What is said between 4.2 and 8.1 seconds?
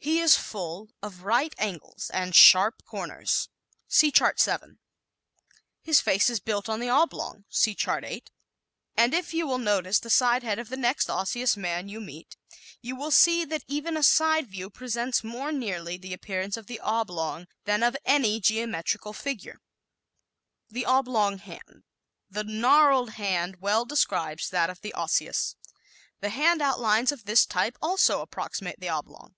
7) His face is built on the oblong (See Chart